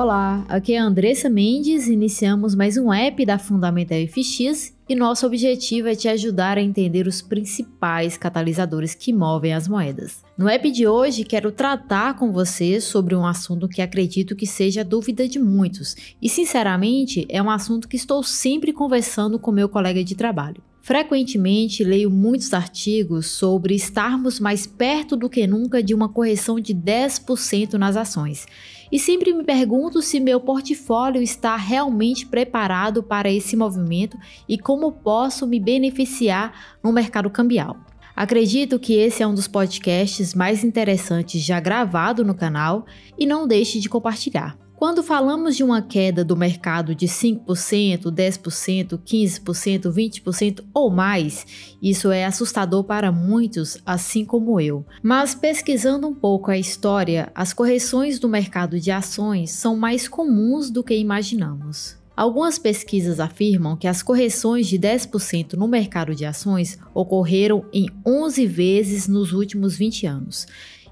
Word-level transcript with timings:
Olá, 0.00 0.44
aqui 0.48 0.74
é 0.74 0.78
a 0.78 0.84
Andressa 0.84 1.28
Mendes, 1.28 1.88
iniciamos 1.88 2.54
mais 2.54 2.76
um 2.76 2.92
app 2.92 3.26
da 3.26 3.36
Fundamental 3.36 3.98
FX 4.06 4.72
e 4.88 4.94
nosso 4.94 5.26
objetivo 5.26 5.88
é 5.88 5.96
te 5.96 6.06
ajudar 6.06 6.56
a 6.56 6.62
entender 6.62 7.08
os 7.08 7.20
principais 7.20 8.16
catalisadores 8.16 8.94
que 8.94 9.12
movem 9.12 9.52
as 9.52 9.66
moedas. 9.66 10.22
No 10.38 10.48
app 10.48 10.70
de 10.70 10.86
hoje, 10.86 11.24
quero 11.24 11.50
tratar 11.50 12.14
com 12.14 12.30
você 12.30 12.80
sobre 12.80 13.16
um 13.16 13.26
assunto 13.26 13.66
que 13.66 13.82
acredito 13.82 14.36
que 14.36 14.46
seja 14.46 14.84
dúvida 14.84 15.26
de 15.26 15.40
muitos 15.40 15.96
e, 16.22 16.28
sinceramente, 16.28 17.26
é 17.28 17.42
um 17.42 17.50
assunto 17.50 17.88
que 17.88 17.96
estou 17.96 18.22
sempre 18.22 18.72
conversando 18.72 19.36
com 19.36 19.50
meu 19.50 19.68
colega 19.68 20.04
de 20.04 20.14
trabalho. 20.14 20.62
Frequentemente 20.80 21.84
leio 21.84 22.10
muitos 22.10 22.54
artigos 22.54 23.26
sobre 23.26 23.74
estarmos 23.74 24.40
mais 24.40 24.66
perto 24.66 25.16
do 25.16 25.28
que 25.28 25.46
nunca 25.46 25.82
de 25.82 25.92
uma 25.92 26.08
correção 26.08 26.58
de 26.58 26.74
10% 26.74 27.74
nas 27.74 27.94
ações. 27.94 28.46
E 28.90 28.98
sempre 28.98 29.32
me 29.32 29.44
pergunto 29.44 30.00
se 30.00 30.18
meu 30.20 30.40
portfólio 30.40 31.22
está 31.22 31.56
realmente 31.56 32.26
preparado 32.26 33.02
para 33.02 33.30
esse 33.30 33.56
movimento 33.56 34.16
e 34.48 34.58
como 34.58 34.92
posso 34.92 35.46
me 35.46 35.60
beneficiar 35.60 36.78
no 36.82 36.92
mercado 36.92 37.30
cambial. 37.30 37.76
Acredito 38.16 38.80
que 38.80 38.94
esse 38.94 39.22
é 39.22 39.26
um 39.26 39.34
dos 39.34 39.46
podcasts 39.46 40.34
mais 40.34 40.64
interessantes 40.64 41.40
já 41.40 41.60
gravado 41.60 42.24
no 42.24 42.34
canal 42.34 42.84
e 43.16 43.24
não 43.24 43.46
deixe 43.46 43.78
de 43.78 43.88
compartilhar. 43.88 44.58
Quando 44.78 45.02
falamos 45.02 45.56
de 45.56 45.64
uma 45.64 45.82
queda 45.82 46.24
do 46.24 46.36
mercado 46.36 46.94
de 46.94 47.08
5%, 47.08 48.12
10%, 48.12 48.96
15%, 48.96 49.92
20% 49.92 50.64
ou 50.72 50.88
mais, 50.88 51.44
isso 51.82 52.12
é 52.12 52.24
assustador 52.24 52.84
para 52.84 53.10
muitos, 53.10 53.78
assim 53.84 54.24
como 54.24 54.60
eu. 54.60 54.86
Mas 55.02 55.34
pesquisando 55.34 56.06
um 56.06 56.14
pouco 56.14 56.52
a 56.52 56.56
história, 56.56 57.28
as 57.34 57.52
correções 57.52 58.20
do 58.20 58.28
mercado 58.28 58.78
de 58.78 58.92
ações 58.92 59.50
são 59.50 59.76
mais 59.76 60.06
comuns 60.06 60.70
do 60.70 60.84
que 60.84 60.94
imaginamos. 60.94 61.98
Algumas 62.16 62.56
pesquisas 62.56 63.18
afirmam 63.18 63.76
que 63.76 63.86
as 63.88 64.00
correções 64.00 64.68
de 64.68 64.78
10% 64.78 65.54
no 65.54 65.66
mercado 65.66 66.14
de 66.14 66.24
ações 66.24 66.78
ocorreram 66.94 67.64
em 67.72 67.88
11 68.06 68.46
vezes 68.46 69.08
nos 69.08 69.32
últimos 69.32 69.76
20 69.76 70.06
anos. 70.06 70.46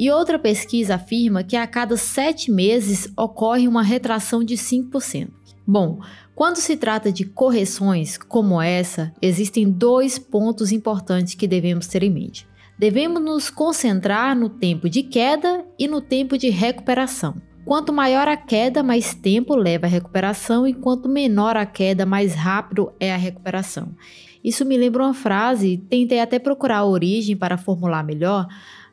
E 0.00 0.10
outra 0.10 0.38
pesquisa 0.38 0.94
afirma 0.94 1.44
que 1.44 1.54
a 1.54 1.66
cada 1.66 1.94
sete 1.94 2.50
meses 2.50 3.12
ocorre 3.14 3.68
uma 3.68 3.82
retração 3.82 4.42
de 4.42 4.54
5%. 4.54 5.28
Bom, 5.66 6.00
quando 6.34 6.56
se 6.56 6.74
trata 6.74 7.12
de 7.12 7.26
correções 7.26 8.16
como 8.16 8.62
essa, 8.62 9.12
existem 9.20 9.70
dois 9.70 10.18
pontos 10.18 10.72
importantes 10.72 11.34
que 11.34 11.46
devemos 11.46 11.86
ter 11.86 12.02
em 12.02 12.08
mente. 12.08 12.48
Devemos 12.78 13.22
nos 13.22 13.50
concentrar 13.50 14.34
no 14.34 14.48
tempo 14.48 14.88
de 14.88 15.02
queda 15.02 15.66
e 15.78 15.86
no 15.86 16.00
tempo 16.00 16.38
de 16.38 16.48
recuperação. 16.48 17.34
Quanto 17.66 17.92
maior 17.92 18.26
a 18.26 18.38
queda, 18.38 18.82
mais 18.82 19.12
tempo 19.12 19.54
leva 19.54 19.84
a 19.84 19.90
recuperação, 19.90 20.66
e 20.66 20.72
quanto 20.72 21.10
menor 21.10 21.58
a 21.58 21.66
queda, 21.66 22.06
mais 22.06 22.34
rápido 22.34 22.90
é 22.98 23.12
a 23.12 23.18
recuperação. 23.18 23.94
Isso 24.42 24.64
me 24.64 24.78
lembra 24.78 25.04
uma 25.04 25.12
frase, 25.12 25.76
tentei 25.90 26.20
até 26.20 26.38
procurar 26.38 26.78
a 26.78 26.86
origem 26.86 27.36
para 27.36 27.58
formular 27.58 28.02
melhor, 28.02 28.48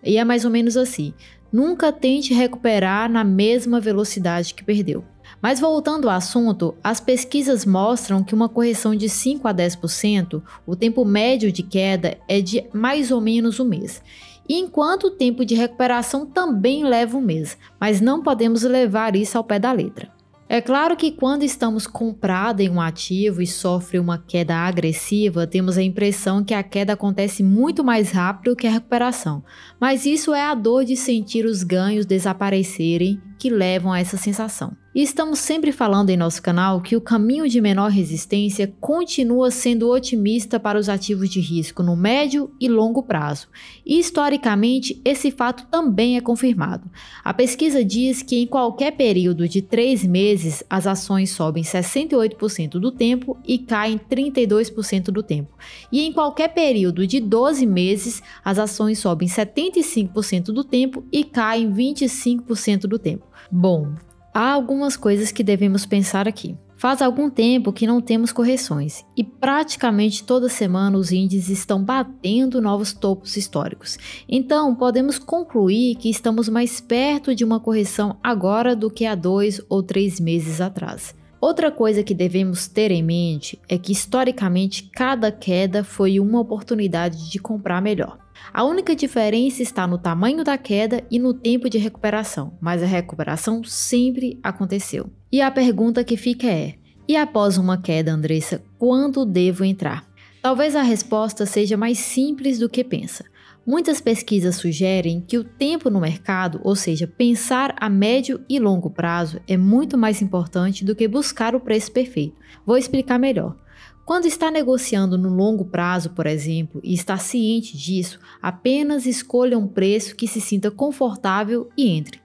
e 0.07 0.17
é 0.17 0.23
mais 0.23 0.45
ou 0.45 0.51
menos 0.51 0.77
assim: 0.77 1.13
nunca 1.51 1.91
tente 1.91 2.33
recuperar 2.33 3.11
na 3.11 3.23
mesma 3.23 3.79
velocidade 3.79 4.53
que 4.53 4.63
perdeu. 4.63 5.03
Mas 5.41 5.59
voltando 5.59 6.09
ao 6.09 6.15
assunto, 6.15 6.75
as 6.83 6.99
pesquisas 6.99 7.65
mostram 7.65 8.23
que 8.23 8.33
uma 8.33 8.49
correção 8.49 8.95
de 8.95 9.09
5 9.09 9.47
a 9.47 9.53
10%, 9.53 10.41
o 10.65 10.75
tempo 10.75 11.05
médio 11.05 11.51
de 11.51 11.61
queda 11.61 12.17
é 12.27 12.41
de 12.41 12.63
mais 12.73 13.11
ou 13.11 13.21
menos 13.21 13.59
um 13.59 13.65
mês. 13.65 14.01
enquanto 14.49 15.07
o 15.07 15.11
tempo 15.11 15.43
de 15.43 15.55
recuperação 15.55 16.25
também 16.25 16.85
leva 16.85 17.17
um 17.17 17.21
mês, 17.21 17.57
mas 17.77 17.99
não 17.99 18.23
podemos 18.23 18.63
levar 18.63 19.13
isso 19.13 19.37
ao 19.37 19.43
pé 19.43 19.59
da 19.59 19.73
letra. 19.73 20.16
É 20.49 20.61
claro 20.61 20.95
que 20.95 21.11
quando 21.11 21.43
estamos 21.43 21.85
comprados 21.85 22.65
em 22.65 22.69
um 22.69 22.79
ativo 22.79 23.41
e 23.41 23.47
sofre 23.47 23.99
uma 23.99 24.17
queda 24.17 24.55
agressiva, 24.55 25.45
temos 25.45 25.77
a 25.77 25.83
impressão 25.83 26.41
que 26.41 26.53
a 26.53 26.63
queda 26.63 26.93
acontece 26.93 27.43
muito 27.43 27.83
mais 27.83 28.11
rápido 28.11 28.55
que 28.55 28.65
a 28.65 28.71
recuperação. 28.71 29.43
Mas 29.77 30.05
isso 30.05 30.33
é 30.33 30.41
a 30.41 30.55
dor 30.55 30.85
de 30.85 30.95
sentir 30.95 31.45
os 31.45 31.63
ganhos 31.63 32.05
desaparecerem 32.05 33.21
que 33.37 33.49
levam 33.49 33.91
a 33.91 33.99
essa 33.99 34.15
sensação. 34.15 34.71
E 34.97 35.03
estamos 35.03 35.37
sempre 35.37 35.71
falando 35.71 36.09
em 36.09 36.17
nosso 36.17 36.41
canal 36.41 36.81
que 36.81 36.95
o 36.95 37.01
caminho 37.01 37.47
de 37.47 37.61
menor 37.61 37.91
resistência 37.91 38.73
continua 38.81 39.51
sendo 39.51 39.91
otimista 39.91 40.59
para 40.59 40.79
os 40.79 40.89
ativos 40.89 41.29
de 41.29 41.39
risco 41.39 41.83
no 41.83 41.95
médio 41.95 42.49
e 42.59 42.67
longo 42.67 43.03
prazo. 43.03 43.47
E 43.85 43.99
historicamente, 43.99 44.99
esse 45.05 45.29
fato 45.29 45.67
também 45.69 46.17
é 46.17 46.19
confirmado. 46.19 46.89
A 47.23 47.31
pesquisa 47.31 47.85
diz 47.85 48.23
que 48.23 48.37
em 48.37 48.47
qualquer 48.47 48.89
período 48.93 49.47
de 49.47 49.61
três 49.61 50.03
meses, 50.03 50.63
as 50.67 50.87
ações 50.87 51.29
sobem 51.29 51.61
68% 51.61 52.79
do 52.79 52.91
tempo 52.91 53.37
e 53.47 53.59
caem 53.59 53.99
32% 53.99 55.11
do 55.11 55.21
tempo. 55.21 55.55
E 55.91 56.07
em 56.07 56.11
qualquer 56.11 56.55
período 56.55 57.05
de 57.05 57.19
12 57.19 57.67
meses, 57.67 58.23
as 58.43 58.57
ações 58.57 58.97
sobem 58.97 59.29
75% 59.29 60.45
do 60.45 60.63
tempo 60.63 61.05
e 61.11 61.23
caem 61.23 61.71
25% 61.71 62.87
do 62.87 62.97
tempo. 62.97 63.27
Bom, 63.51 63.93
Há 64.39 64.51
algumas 64.51 64.95
coisas 64.95 65.31
que 65.31 65.43
devemos 65.43 65.83
pensar 65.83 66.27
aqui. 66.27 66.55
Faz 66.75 67.01
algum 67.01 67.27
tempo 67.27 67.73
que 67.73 67.87
não 67.87 67.99
temos 67.99 68.31
correções 68.31 69.03
e 69.17 69.23
praticamente 69.23 70.23
toda 70.23 70.47
semana 70.47 70.95
os 70.95 71.11
índices 71.11 71.49
estão 71.57 71.83
batendo 71.83 72.61
novos 72.61 72.93
topos 72.93 73.35
históricos. 73.35 73.97
Então, 74.29 74.75
podemos 74.75 75.17
concluir 75.17 75.95
que 75.95 76.07
estamos 76.07 76.47
mais 76.49 76.79
perto 76.79 77.33
de 77.33 77.43
uma 77.43 77.59
correção 77.59 78.19
agora 78.23 78.75
do 78.75 78.91
que 78.91 79.07
há 79.07 79.15
dois 79.15 79.59
ou 79.67 79.81
três 79.81 80.19
meses 80.19 80.61
atrás. 80.61 81.15
Outra 81.39 81.71
coisa 81.71 82.03
que 82.03 82.15
devemos 82.15 82.67
ter 82.67 82.89
em 82.89 83.03
mente 83.03 83.59
é 83.69 83.77
que 83.77 83.91
historicamente 83.91 84.89
cada 84.91 85.31
queda 85.31 85.83
foi 85.83 86.19
uma 86.19 86.39
oportunidade 86.39 87.29
de 87.29 87.37
comprar 87.37 87.79
melhor. 87.81 88.17
A 88.51 88.63
única 88.63 88.95
diferença 88.95 89.61
está 89.61 89.85
no 89.85 89.99
tamanho 89.99 90.43
da 90.43 90.57
queda 90.57 91.03
e 91.11 91.19
no 91.19 91.33
tempo 91.33 91.69
de 91.69 91.77
recuperação, 91.77 92.57
mas 92.59 92.81
a 92.81 92.87
recuperação 92.87 93.63
sempre 93.63 94.39
aconteceu. 94.41 95.11
E 95.31 95.41
a 95.41 95.51
pergunta 95.51 96.03
que 96.03 96.17
fica 96.17 96.47
é: 96.47 96.75
e 97.07 97.15
após 97.15 97.57
uma 97.57 97.77
queda, 97.77 98.11
Andressa, 98.11 98.63
quando 98.79 99.25
devo 99.25 99.63
entrar? 99.63 100.07
Talvez 100.41 100.75
a 100.75 100.81
resposta 100.81 101.45
seja 101.45 101.77
mais 101.77 101.99
simples 101.99 102.57
do 102.57 102.69
que 102.69 102.83
pensa. 102.83 103.25
Muitas 103.67 103.99
pesquisas 103.99 104.55
sugerem 104.55 105.19
que 105.19 105.37
o 105.37 105.43
tempo 105.43 105.89
no 105.89 105.99
mercado, 105.99 106.61
ou 106.63 106.73
seja, 106.73 107.05
pensar 107.05 107.75
a 107.77 107.89
médio 107.89 108.39
e 108.47 108.59
longo 108.59 108.89
prazo, 108.89 109.41
é 109.45 109.57
muito 109.57 109.97
mais 109.97 110.21
importante 110.21 110.85
do 110.85 110.95
que 110.95 111.05
buscar 111.05 111.53
o 111.53 111.59
preço 111.59 111.91
perfeito. 111.91 112.37
Vou 112.65 112.77
explicar 112.77 113.19
melhor. 113.19 113.57
Quando 114.05 114.25
está 114.25 114.49
negociando 114.49 115.17
no 115.17 115.27
longo 115.27 115.65
prazo, 115.65 116.11
por 116.11 116.25
exemplo, 116.25 116.79
e 116.81 116.93
está 116.93 117.17
ciente 117.17 117.75
disso, 117.75 118.21
apenas 118.41 119.05
escolha 119.05 119.59
um 119.59 119.67
preço 119.67 120.15
que 120.15 120.29
se 120.29 120.39
sinta 120.39 120.71
confortável 120.71 121.69
e 121.75 121.89
entre. 121.89 122.21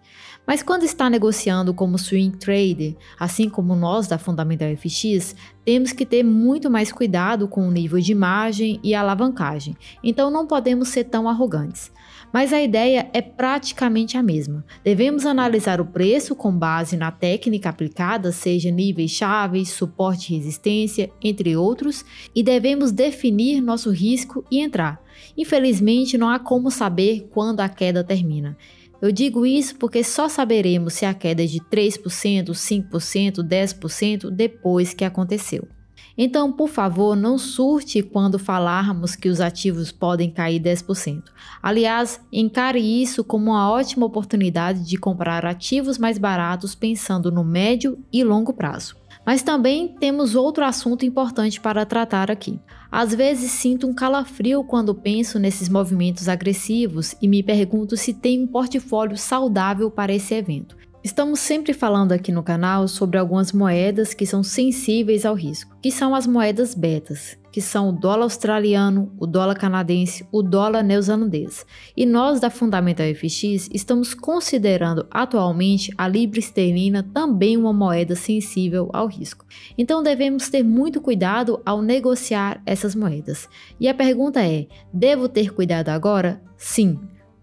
Mas 0.47 0.63
quando 0.63 0.83
está 0.83 1.09
negociando 1.09 1.73
como 1.73 1.99
swing 1.99 2.37
trader, 2.37 2.97
assim 3.19 3.49
como 3.49 3.77
nós 3.77 4.09
da 4.09 4.19
Fundamental 4.19 4.69
FX, 4.77 5.37
temos 5.65 5.93
que 5.93 6.05
ter 6.05 6.25
muito 6.25 6.69
mais 6.69 6.91
cuidado 6.91 7.47
com 7.47 7.67
o 7.67 7.71
nível 7.71 8.01
de 8.01 8.15
margem 8.15 8.81
e 8.83 8.95
alavancagem, 8.95 9.77
então 10.03 10.31
não 10.31 10.47
podemos 10.47 10.89
ser 10.89 11.05
tão 11.05 11.29
arrogantes. 11.29 11.93
Mas 12.33 12.53
a 12.53 12.63
ideia 12.63 13.11
é 13.13 13.21
praticamente 13.21 14.17
a 14.17 14.23
mesma. 14.23 14.65
Devemos 14.83 15.27
analisar 15.27 15.81
o 15.81 15.87
preço 15.87 16.35
com 16.35 16.51
base 16.51 16.97
na 16.97 17.11
técnica 17.11 17.69
aplicada, 17.69 18.33
seja 18.33 18.71
níveis 18.71 19.11
chave, 19.11 19.65
suporte 19.67 20.33
e 20.33 20.39
resistência, 20.39 21.11
entre 21.23 21.55
outros, 21.57 22.05
e 22.35 22.43
devemos 22.43 22.91
definir 22.91 23.61
nosso 23.61 23.91
risco 23.91 24.45
e 24.51 24.61
entrar. 24.61 25.03
Infelizmente, 25.37 26.17
não 26.17 26.29
há 26.29 26.39
como 26.39 26.71
saber 26.71 27.29
quando 27.31 27.61
a 27.61 27.69
queda 27.69 28.03
termina. 28.03 28.57
Eu 29.03 29.11
digo 29.11 29.45
isso 29.45 29.75
porque 29.75 30.05
só 30.05 30.29
saberemos 30.29 30.95
se 30.95 31.05
a 31.05 31.13
queda 31.13 31.43
é 31.43 31.47
de 31.47 31.59
3%, 31.59 32.51
5%, 32.51 33.43
10% 33.43 34.31
depois 34.31 34.95
que 34.95 35.05
aconteceu. 35.05 35.67
Então, 36.17 36.53
por 36.53 36.69
favor, 36.69 37.17
não 37.17 37.37
surte 37.37 38.01
quando 38.01 38.39
falarmos 38.39 39.17
que 39.17 39.29
os 39.29 39.41
ativos 39.41 39.91
podem 39.91 40.31
cair 40.31 40.61
10%. 40.61 41.25
Aliás, 41.61 42.21
encare 42.33 42.79
isso 42.79 43.25
como 43.25 43.51
uma 43.51 43.73
ótima 43.73 44.07
oportunidade 44.07 44.87
de 44.87 44.97
comprar 44.97 45.45
ativos 45.45 45.99
mais 45.99 46.17
baratos 46.17 46.77
pensando 46.77 47.33
no 47.33 47.43
médio 47.43 47.99
e 48.13 48.23
longo 48.23 48.53
prazo. 48.53 48.95
Mas 49.25 49.43
também 49.43 49.95
temos 50.01 50.35
outro 50.35 50.65
assunto 50.65 51.07
importante 51.07 51.61
para 51.61 51.87
tratar 51.87 52.31
aqui. 52.31 52.59
Às 52.91 53.15
vezes 53.15 53.53
sinto 53.53 53.87
um 53.87 53.95
calafrio 53.95 54.65
quando 54.65 54.95
penso 54.95 55.39
nesses 55.39 55.69
movimentos 55.69 56.29
agressivos 56.29 57.15
e 57.23 57.29
me 57.29 57.43
pergunto 57.43 57.97
se 57.97 58.13
tem 58.13 58.43
um 58.43 58.47
portfólio 58.47 59.17
saudável 59.17 59.91
para 59.91 60.13
esse 60.13 60.35
evento. 60.35 60.77
Estamos 61.05 61.41
sempre 61.41 61.73
falando 61.73 62.13
aqui 62.13 62.31
no 62.31 62.45
canal 62.45 62.87
sobre 62.87 63.19
algumas 63.19 63.51
moedas 63.53 64.15
que 64.15 64.25
são 64.25 64.41
sensíveis 64.45 65.27
ao 65.27 65.35
risco, 65.35 65.77
que 65.83 65.91
são 65.91 66.15
as 66.15 66.29
moedas 66.29 66.77
betas, 66.77 67.37
que 67.51 67.61
são 67.61 67.89
o 67.89 67.93
dólar 67.93 68.23
australiano, 68.23 69.13
o 69.19 69.27
dólar 69.27 69.57
canadense, 69.57 70.25
o 70.31 70.45
dólar 70.45 70.85
neozelandês. 70.85 71.67
E 71.97 72.07
nós 72.07 72.39
da 72.39 72.51
Fundamental 72.51 73.05
FX 73.13 73.69
estamos 73.75 74.15
considerando 74.15 75.05
atualmente 75.11 75.93
a 75.99 76.07
libra 76.07 76.39
esterlina 76.39 77.03
também 77.13 77.57
uma 77.57 77.73
moeda 77.73 78.15
sensível 78.15 78.89
ao 78.93 79.09
risco. 79.09 79.45
Então 79.77 80.05
devemos 80.05 80.49
ter 80.49 80.63
muito 80.63 81.01
cuidado 81.01 81.61
ao 81.67 81.83
negociar 81.83 82.63
essas 82.65 82.95
moedas. 82.95 83.49
E 83.81 83.89
a 83.89 83.95
pergunta 83.95 84.41
é: 84.41 84.69
devo 84.93 85.29
ter 85.29 85.53
cuidado 85.53 85.89
agora? 85.89 86.41
Sim. 86.57 86.97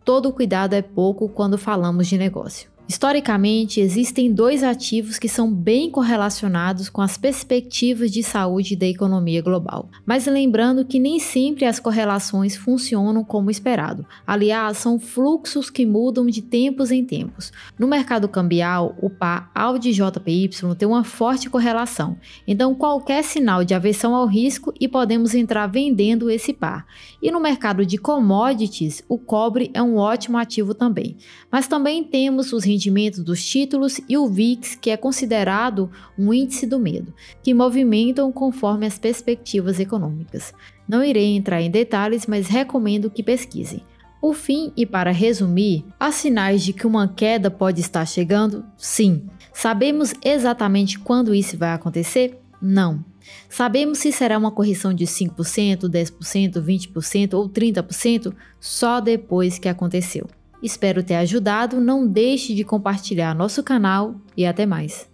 Todo 0.06 0.32
cuidado 0.32 0.76
é 0.76 0.82
pouco 0.82 1.28
quando 1.28 1.58
falamos 1.58 2.08
de 2.08 2.18
negócio. 2.18 2.79
Historicamente, 2.90 3.80
existem 3.80 4.34
dois 4.34 4.64
ativos 4.64 5.20
que 5.20 5.30
são 5.30 5.54
bem 5.54 5.92
correlacionados 5.92 6.90
com 6.90 7.04
as 7.04 7.20
perspectivas 7.20 8.10
de 8.10 8.24
saúde 8.24 8.76
da 8.76 8.88
economia 8.88 9.44
global. 9.44 9.88
Mas 10.04 10.26
lembrando 10.26 10.84
que 10.84 10.98
nem 10.98 11.20
sempre 11.20 11.66
as 11.66 11.80
correlações 11.80 12.56
funcionam 12.56 13.24
como 13.24 13.52
esperado. 13.52 14.08
Aliás, 14.26 14.80
são 14.80 15.00
fluxos 15.00 15.70
que 15.70 15.86
mudam 15.86 16.26
de 16.26 16.42
tempos 16.42 16.90
em 16.90 17.06
tempos. 17.06 17.52
No 17.78 17.88
mercado 17.88 18.28
cambial, 18.28 18.96
o 19.00 19.08
par 19.08 19.52
AUD 19.54 19.92
JPY 19.94 20.50
tem 20.76 20.88
uma 20.88 21.04
forte 21.04 21.48
correlação. 21.48 22.18
Então, 22.48 22.74
qualquer 22.74 23.24
sinal 23.24 23.64
de 23.64 23.76
aversão 23.76 24.16
ao 24.16 24.26
risco 24.26 24.74
e 24.80 24.88
podemos 24.88 25.36
entrar 25.36 25.68
vendendo 25.68 26.28
esse 26.28 26.54
par. 26.54 26.88
E 27.22 27.30
no 27.30 27.40
mercado 27.40 27.86
de 27.86 28.00
commodities, 28.00 29.04
o 29.08 29.20
cobre 29.20 29.70
é 29.76 29.84
um 29.84 29.98
ótimo 29.98 30.40
ativo 30.40 30.74
também. 30.74 31.18
Mas 31.52 31.68
também 31.68 32.04
temos 32.04 32.52
os 32.52 32.64
rendimento 32.80 33.22
dos 33.22 33.46
títulos 33.46 34.00
e 34.08 34.18
o 34.18 34.26
VIX, 34.26 34.76
que 34.76 34.90
é 34.90 34.96
considerado 34.96 35.92
um 36.18 36.34
índice 36.34 36.66
do 36.66 36.80
medo, 36.80 37.14
que 37.44 37.54
movimentam 37.54 38.32
conforme 38.32 38.86
as 38.86 38.98
perspectivas 38.98 39.82
econômicas. 39.82 40.54
Não 40.88 41.04
irei 41.04 41.36
entrar 41.36 41.62
em 41.62 41.70
detalhes, 41.70 42.26
mas 42.26 42.48
recomendo 42.48 43.12
que 43.12 43.22
pesquisem. 43.22 43.84
Por 44.22 44.34
fim, 44.34 44.72
e 44.78 44.86
para 44.86 45.12
resumir, 45.12 45.84
há 46.00 46.10
sinais 46.12 46.64
de 46.64 46.72
que 46.72 46.88
uma 46.88 47.08
queda 47.08 47.52
pode 47.52 47.82
estar 47.82 48.06
chegando? 48.06 48.66
Sim. 48.78 49.28
Sabemos 49.54 50.14
exatamente 50.24 50.98
quando 50.98 51.36
isso 51.36 51.58
vai 51.58 51.74
acontecer? 51.74 52.40
Não. 52.62 53.04
Sabemos 53.50 54.00
se 54.00 54.12
será 54.12 54.38
uma 54.38 54.52
correção 54.52 54.94
de 54.94 55.06
5%, 55.06 55.90
10%, 55.90 56.62
20% 56.62 57.34
ou 57.34 57.50
30% 57.50 58.34
só 58.60 59.00
depois 59.00 59.60
que 59.60 59.70
aconteceu. 59.70 60.28
Espero 60.62 61.04
ter 61.04 61.16
ajudado, 61.16 61.80
não 61.80 62.06
deixe 62.06 62.54
de 62.54 62.64
compartilhar 62.64 63.34
nosso 63.34 63.64
canal 63.64 64.16
e 64.36 64.46
até 64.46 64.66
mais. 64.66 65.09